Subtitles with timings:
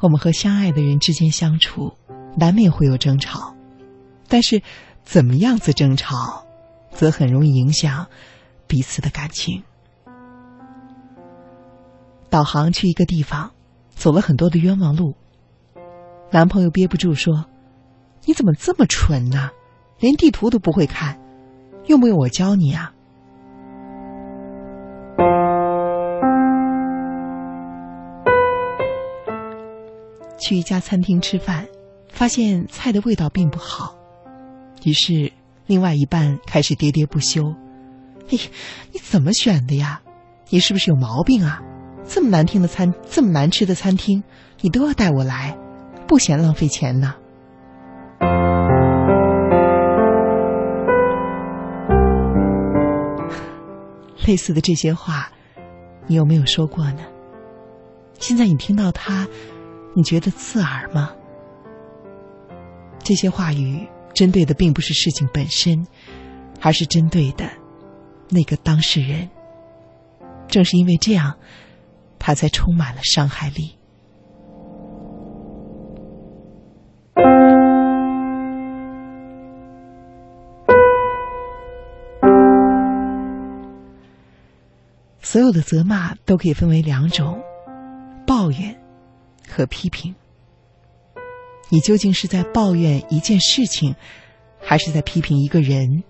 [0.00, 1.92] 我们和相爱的人之间相处，
[2.36, 3.54] 难免会有争吵，
[4.28, 4.62] 但是
[5.04, 6.46] 怎么样子争吵，
[6.90, 8.06] 则很容易影响
[8.66, 9.62] 彼此的感情。
[12.30, 13.50] 导航去一个地方，
[13.90, 15.14] 走了很多的冤枉路。
[16.30, 17.44] 男朋友憋不住说
[18.24, 19.50] ：“你怎么这么蠢呢？
[19.98, 21.20] 连地图都不会看，
[21.86, 22.94] 用不用我教你啊？”
[30.40, 31.68] 去一家餐厅吃饭，
[32.08, 33.94] 发现菜的味道并不好，
[34.82, 35.30] 于是
[35.66, 37.54] 另外一半开始喋喋不休
[38.32, 38.38] ：“哎，
[38.92, 40.00] 你怎么选的呀？
[40.48, 41.60] 你是不是有毛病啊？
[42.08, 44.24] 这么难听的餐，这么难吃的餐厅，
[44.62, 45.56] 你都要带我来，
[46.08, 47.14] 不嫌浪费钱呢？”
[54.26, 55.30] 类似的这些话，
[56.06, 57.02] 你有没有说过呢？
[58.18, 59.28] 现在你听到他。
[59.94, 61.10] 你觉得刺耳吗？
[63.02, 65.86] 这些话语针对的并不是事情本身，
[66.60, 67.50] 而是针对的
[68.28, 69.28] 那个当事人。
[70.46, 71.36] 正是因为这样，
[72.18, 73.76] 他才充满了伤害力。
[85.20, 87.40] 所有的责骂都可以分为两种：
[88.26, 88.79] 抱怨。
[89.50, 90.14] 和批评，
[91.68, 93.94] 你究竟是在抱怨一件事情，
[94.60, 96.02] 还是在批评一个人？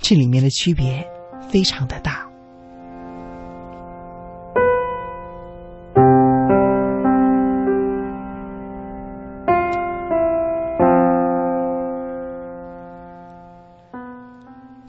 [0.00, 1.06] 这里面的区别
[1.50, 2.26] 非常的大。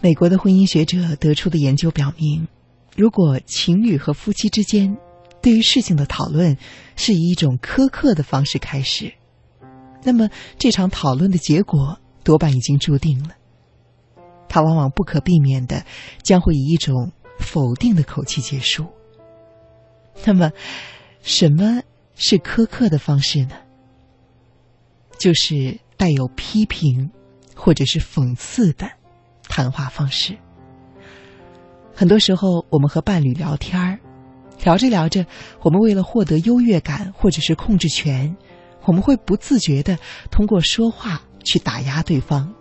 [0.03, 2.47] 美国的婚姻学者得出的研究表明，
[2.97, 4.97] 如果情侣和夫妻之间，
[5.41, 6.57] 对于事情的讨论
[6.95, 9.13] 是以一种苛刻的方式开始，
[10.03, 13.35] 那么这场讨论的结果多半已经注定了。
[14.47, 15.85] 它往往不可避免的
[16.21, 18.85] 将会以一种否定的口气结束。
[20.25, 20.51] 那么，
[21.21, 21.81] 什么
[22.15, 23.55] 是苛刻的方式呢？
[25.17, 27.09] 就是带有批评
[27.55, 28.91] 或者是讽刺的
[29.43, 30.37] 谈话方式。
[31.95, 33.99] 很多时候，我们和伴侣聊天儿。
[34.63, 35.25] 聊着聊着，
[35.61, 38.35] 我们为了获得优越感或者是控制权，
[38.85, 39.97] 我们会不自觉的
[40.29, 42.53] 通过说话去打压对方，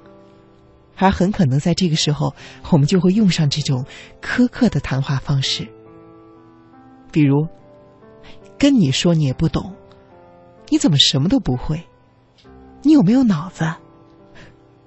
[0.96, 2.34] 而很可能在这个时候，
[2.70, 3.84] 我们就会用上这种
[4.22, 5.68] 苛刻的谈话方式，
[7.12, 7.46] 比如
[8.58, 9.74] 跟你说你也不懂，
[10.68, 11.82] 你怎么什么都不会？
[12.82, 13.74] 你有没有脑子？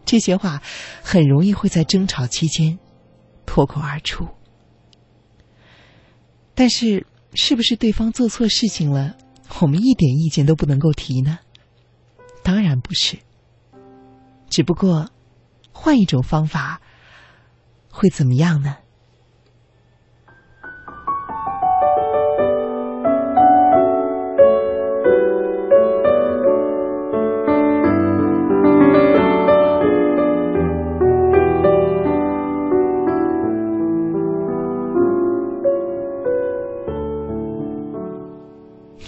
[0.03, 0.61] 这些话
[1.01, 2.77] 很容易会在争吵期间
[3.45, 4.27] 脱口而出。
[6.55, 9.17] 但是，是不是对方做错事情了，
[9.61, 11.39] 我们一点意见都不能够提呢？
[12.43, 13.17] 当然不是。
[14.49, 15.09] 只不过，
[15.71, 16.81] 换一种方法，
[17.89, 18.77] 会怎么样呢？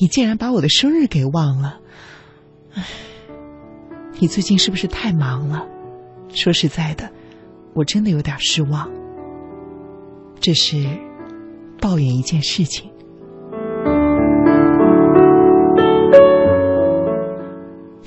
[0.05, 1.79] 你竟然把我的生日给忘了，
[2.75, 2.85] 唉，
[4.19, 5.66] 你最近是不是太忙了？
[6.29, 7.09] 说实在的，
[7.73, 8.88] 我真的有点失望。
[10.39, 10.85] 这是
[11.81, 12.91] 抱怨一件事情。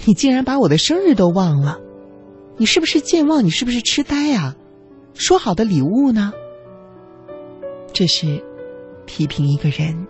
[0.04, 1.80] 你竟然把我的生日都忘了，
[2.58, 3.44] 你是不是健忘？
[3.44, 4.54] 你是不是痴呆呀？
[5.14, 6.32] 说好的礼物呢？
[7.92, 8.40] 这是
[9.04, 10.06] 批评一个人。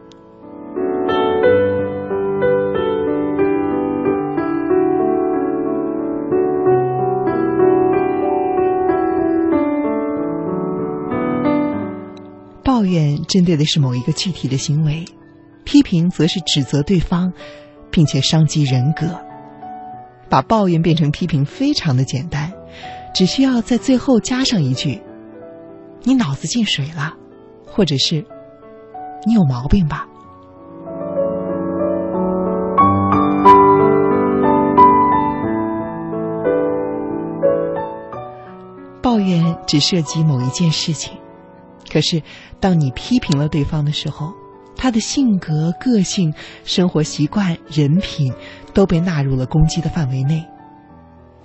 [12.89, 15.05] 怨针对的是某一个具体的行为，
[15.65, 17.33] 批评则是指责对方，
[17.91, 19.07] 并且伤及人格。
[20.29, 22.53] 把抱怨变成批评非常的简单，
[23.15, 25.01] 只需要在最后加上一句
[26.05, 27.15] ：“你脑子进水了”，
[27.71, 28.25] 或者是
[29.25, 30.07] “你有毛病吧”。
[39.01, 41.17] 抱怨只涉及某一件事情。
[41.91, 42.23] 可是，
[42.61, 44.33] 当你批评了对方的时候，
[44.77, 46.33] 他的性格、个性、
[46.65, 48.33] 生活习惯、人品
[48.73, 50.45] 都被纳入了攻击的范围内。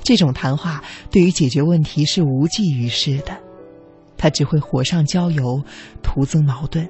[0.03, 3.37] 这种谈话对于解决问题是无济于事的，
[4.17, 5.63] 它只会火上浇油，
[6.01, 6.87] 徒增矛盾。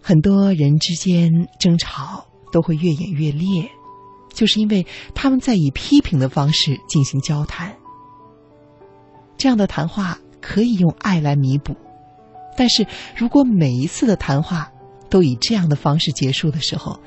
[0.00, 1.30] 很多人之间
[1.60, 3.68] 争吵，都会越演越烈，
[4.32, 7.76] 就是因为他们在以批评的方式进行交谈。
[9.36, 10.18] 这样的谈话
[10.48, 11.74] 可以用爱来弥补，
[12.56, 14.70] 但是如果每一次的谈话
[15.10, 17.00] 都以这样的方式结束的时候，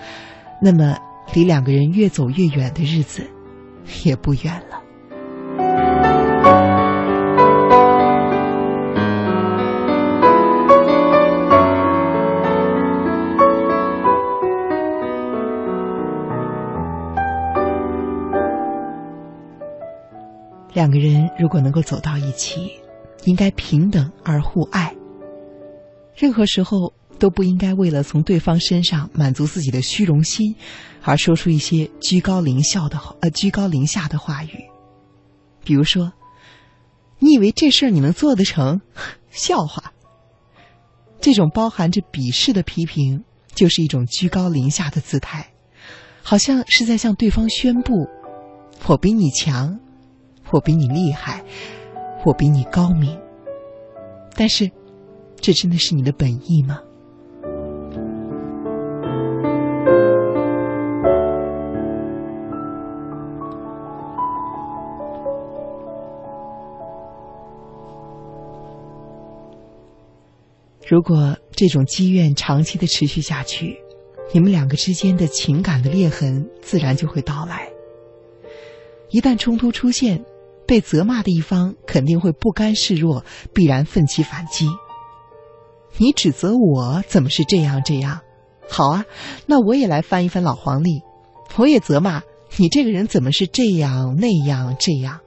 [0.62, 0.97] 那么
[1.33, 3.25] 离两个人越走越远的日子
[4.03, 4.77] 也不远了。
[20.74, 22.78] 两个人如果能够走到一起，
[23.25, 24.95] 应该平等而互爱。
[26.16, 30.56] 任何时候都不应该为了从对方身上满足自己的虚荣心，
[31.01, 34.66] 而说出一些居高临下的呃居高临下的话语。
[35.63, 36.12] 比如说，
[37.19, 38.81] 你以为这事儿你能做得成？
[39.31, 39.94] 笑话！
[41.21, 43.24] 这种包含着鄙视的批评，
[43.54, 45.51] 就是一种居高临下的姿态，
[46.24, 48.07] 好像是在向对方宣布：
[48.88, 49.80] 我比你强。
[50.51, 51.44] 我比你厉害，
[52.25, 53.19] 我比你高明，
[54.36, 54.69] 但是，
[55.38, 56.80] 这真的是你的本意吗？
[70.88, 73.77] 如果这种积怨长期的持续下去，
[74.33, 77.69] 你们两个之间的情感的裂痕自然就会到来。
[79.10, 80.24] 一旦冲突出现，
[80.69, 83.25] 被责骂的一方肯定会不甘示弱，
[83.56, 84.69] 必然奋起反击。
[85.98, 88.19] 你指责我怎么是这样这样？
[88.69, 89.06] 好啊，
[89.48, 91.01] 那我也来翻一翻老黄历，
[91.57, 92.21] 我也责骂
[92.57, 95.21] 你这个人怎么是这样那样这样？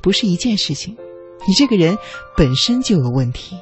[0.00, 0.96] 不是一件事情，
[1.48, 1.98] 你这个人
[2.36, 3.58] 本身就有问题。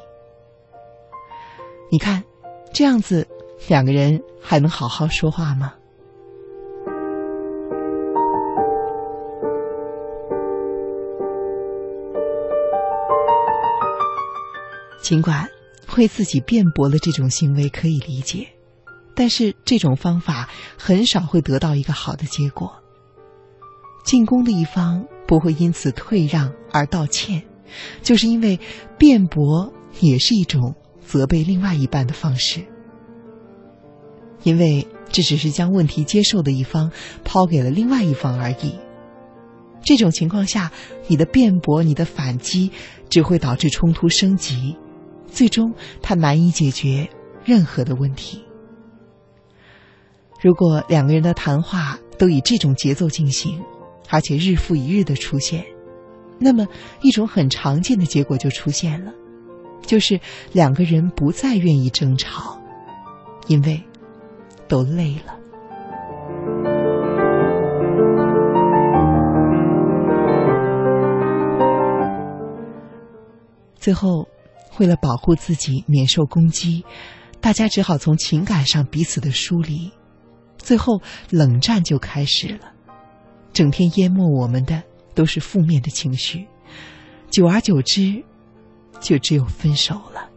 [1.91, 2.25] 你看，
[2.75, 3.27] 这样子
[3.69, 5.73] 两个人还能好好说话吗？
[15.05, 15.51] 尽管
[15.99, 18.49] 为自己辩驳的这种行为可以理解，
[19.15, 20.49] 但是这种方法
[20.79, 22.83] 很少会得到一个好的结果。
[24.03, 27.43] 进攻的一方不会因此退让而道歉，
[28.03, 28.59] 就是因为
[28.97, 30.75] 辩驳也是一种
[31.05, 32.65] 责备另外一半的方式，
[34.43, 36.91] 因为这只是将问题接受的一方
[37.25, 38.79] 抛给了另外一方而已。
[39.83, 40.73] 这种情况下，
[41.09, 42.73] 你的辩驳、你的反击
[43.11, 44.79] 只会导致冲突升级。
[45.35, 47.09] 最终，他难以解决
[47.45, 48.45] 任何的问题。
[50.41, 53.61] 如果两个人的谈话都以这种节奏进行，
[54.11, 55.65] 而且日复一日的出现，
[56.39, 56.69] 那么
[57.03, 59.13] 一种很常见的结果就出现了，
[59.83, 60.21] 就是
[60.53, 62.61] 两个人不再愿意争吵，
[63.49, 63.83] 因为
[64.69, 65.37] 都累了。
[73.77, 74.29] 最后。
[74.79, 76.85] 为了保护自己免受攻击，
[77.41, 79.91] 大家只好从情感上彼此的疏离，
[80.59, 81.00] 最后
[81.31, 82.73] 冷战就开始了。
[83.53, 84.82] 整天淹没我们的
[85.15, 86.47] 都是负面的情绪，
[87.31, 88.25] 久而久之，
[89.00, 90.29] 就只有分手了。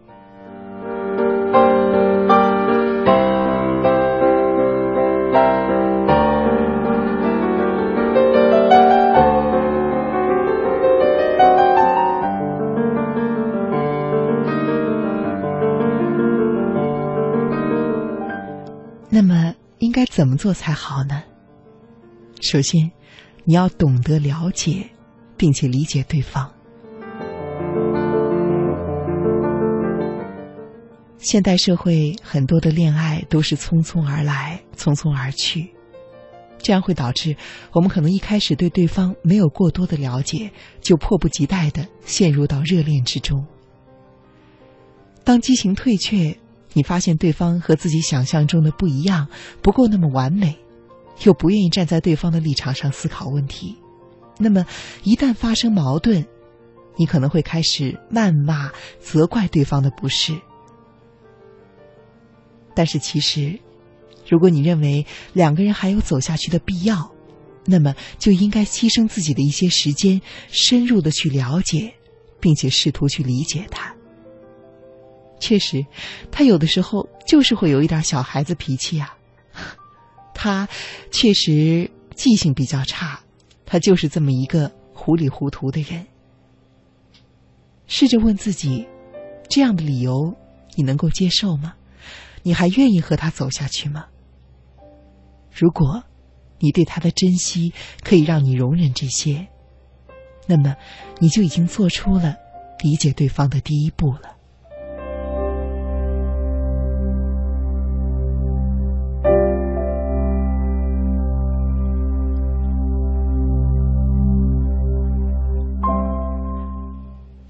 [19.98, 21.24] 该怎么做才好呢？
[22.40, 22.92] 首先，
[23.46, 24.92] 你要懂得了解，
[25.36, 26.54] 并且理解对方。
[31.18, 35.74] 现代社会很多的恋爱都是匆匆而来，匆匆而去，
[36.60, 37.36] 这样会导致
[37.72, 43.48] 我们可能一开始对对方没有过多的了解，就迫不及待的陷入到热恋之中。
[45.24, 46.38] 当激情退却。
[46.78, 49.28] 你发现对方和自己想象中的不一样，
[49.64, 50.56] 不够那么完美，
[51.24, 53.76] 又不愿意站在对方的立场上思考问题，
[54.38, 54.64] 那么
[55.02, 56.24] 一旦发生矛盾，
[56.96, 60.40] 你可能会开始谩骂、责怪对方的不是。
[62.76, 63.60] 但是其实，
[64.30, 67.12] 如果你认为两个人还有走下去的必要，
[67.66, 71.96] 那么就应该牺牲自己的一些时间，深入的去了解，
[72.40, 73.97] 并且试图去理解他。
[75.40, 75.86] 确实，
[76.32, 79.18] 他有的时候就是会有一点小孩子脾气啊。
[80.34, 80.68] 他
[81.12, 83.20] 确实记性比较差，
[83.66, 86.06] 他就是这么一个糊里糊涂的人。
[87.86, 88.88] 试着问自己，
[89.50, 90.36] 这样的理由
[90.76, 91.76] 你能够接受吗？
[92.44, 94.06] 你还愿意和他走下去吗？
[95.52, 96.04] 如果
[96.60, 99.48] 你对他的珍惜可以让你容忍这些，
[100.48, 100.76] 那么
[101.20, 102.36] 你就已经做出了
[102.84, 104.37] 理解对方的第一步了。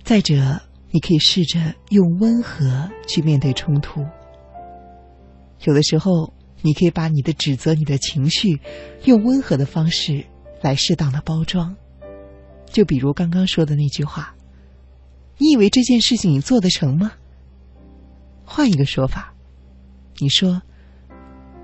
[0.07, 0.61] 再者，
[0.91, 4.05] 你可以试着用温和去面对冲突。
[5.65, 8.61] 有的时候，你可以把你的指责、你的情绪，
[9.03, 10.25] 用温和的方式
[10.61, 11.75] 来适当的包装。
[12.67, 14.33] 就比如刚刚说的那句话
[15.39, 17.11] ：“你以为这件事情你做得成吗？”
[18.47, 19.33] 换一个说法，
[20.19, 20.61] 你说：“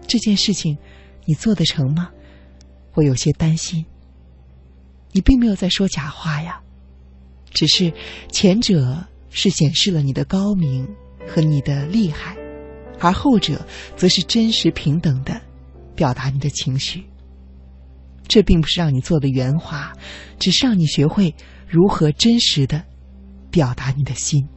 [0.05, 0.77] 这件事情
[1.23, 2.11] 你做得成吗？”
[2.95, 3.85] 我有些担心。
[5.13, 6.59] 你并没有在说假话呀。
[7.53, 7.93] 只是
[8.29, 10.87] 前者是显示了你的高明
[11.27, 12.35] 和你的厉害，
[12.99, 15.39] 而后者则是真实平等的
[15.95, 17.03] 表达你的情绪。
[18.27, 19.93] 这并不是让你做的圆滑，
[20.39, 21.35] 只是让你学会
[21.67, 22.83] 如何真实的
[23.51, 24.47] 表达你的心。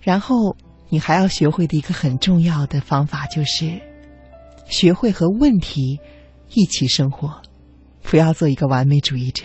[0.00, 0.56] 然后，
[0.88, 3.89] 你还要学会的一个很重要的方法就是。
[4.70, 6.00] 学会和问题
[6.54, 7.42] 一起生活，
[8.02, 9.44] 不要做一个完美主义者。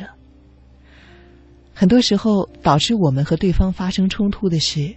[1.74, 4.96] 很多时候，导致我们和对方发生冲突的是，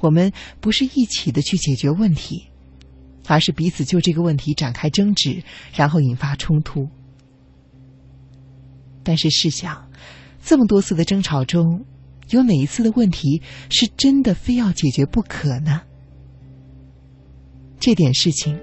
[0.00, 2.44] 我们不是一起的去解决问题，
[3.26, 5.42] 而是彼此就这个问题展开争执，
[5.72, 6.86] 然后引发冲突。
[9.04, 9.88] 但是试想，
[10.42, 11.84] 这么多次的争吵中，
[12.30, 13.40] 有哪一次的问题
[13.70, 15.82] 是真的非要解决不可呢？
[17.78, 18.60] 这点事情。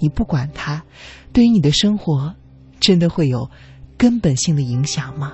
[0.00, 0.82] 你不管它，
[1.32, 2.34] 对于你的生活，
[2.80, 3.50] 真的会有
[3.96, 5.32] 根本性的影响吗？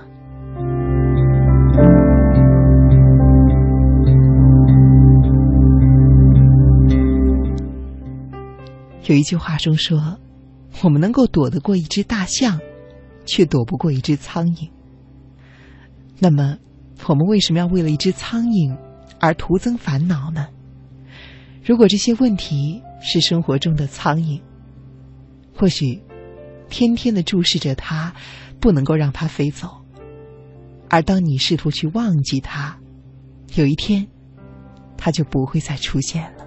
[9.07, 10.17] 有一句话中说
[10.81, 12.59] ：“我们能够躲得过一只大象，
[13.25, 14.67] 却躲不过一只苍蝇。”
[16.17, 16.57] 那么，
[17.07, 18.75] 我们为什么要为了一只苍蝇
[19.19, 20.47] 而徒增烦恼呢？
[21.63, 24.41] 如果这些问题是生活中的苍蝇，
[25.55, 26.01] 或许，
[26.69, 28.13] 天天的注视着它，
[28.59, 29.69] 不能够让它飞走。
[30.89, 32.77] 而当你试图去忘记它，
[33.55, 34.05] 有一天，
[34.97, 36.43] 它就不会再出现了。